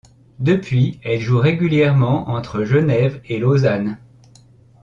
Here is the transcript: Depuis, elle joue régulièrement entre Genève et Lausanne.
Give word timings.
Depuis, 0.39 0.99
elle 1.03 1.21
joue 1.21 1.37
régulièrement 1.37 2.27
entre 2.31 2.63
Genève 2.63 3.21
et 3.25 3.37
Lausanne. 3.37 3.99